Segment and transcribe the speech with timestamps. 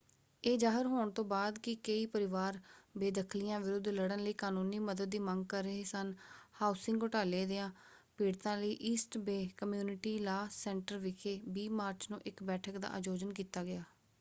[0.43, 2.57] ਇਹ ਜ਼ਾਹਰ ਹੋਣ ਤੋਂ ਬਾਅਦ ਕਿ ਕਈ ਪਰਿਵਾਰ
[2.97, 6.13] ਬੇਦਖ਼ਲੀਆਂ ਵਿਰੁੱਧ ਲੜਨ ਲਈ ਕਾਨੂੰਨੀ ਮਦਦ ਦੀ ਮੰਗ ਕਰ ਰਹੇ ਸਨ
[6.61, 7.69] ਹਾਊਸਿੰਗ ਘੁਟਾਲੇ ਦਿਆਂ
[8.19, 13.33] ਪੀੜਤਾਂ ਲਈ East Bay community law centre ਵਿਖੇ 20 ਮਾਰਚ ਨੂੰ ਇੱਕ ਬੈਠਕ ਦਾ ਆਯੋਜਨ
[13.33, 13.83] ਕੀਤਾ ਗਿਆ।